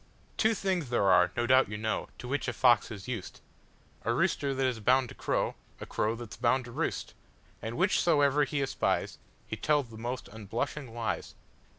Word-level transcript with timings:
Two 0.35 0.55
things 0.55 0.89
there 0.89 1.11
are, 1.11 1.31
no 1.37 1.45
doubt 1.45 1.69
you 1.69 1.77
know, 1.77 2.09
To 2.17 2.27
which 2.27 2.47
a 2.47 2.53
fox 2.53 2.89
is 2.89 3.07
used,—A 3.07 4.11
rooster 4.11 4.51
that 4.55 4.65
is 4.65 4.79
bound 4.79 5.09
to 5.09 5.13
crow,A 5.13 5.85
crow 5.85 6.15
that 6.15 6.33
's 6.33 6.37
bound 6.37 6.65
to 6.65 6.71
roost, 6.71 7.13
And 7.61 7.75
whichsoever 7.77 8.43
he 8.43 8.61
espiesHe 8.61 9.19
tells 9.61 9.91
the 9.91 9.99
most 9.99 10.27
unblushing 10.29 10.91
lies. 10.91 11.35